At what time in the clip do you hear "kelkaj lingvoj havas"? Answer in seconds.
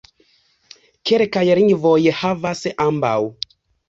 1.09-2.63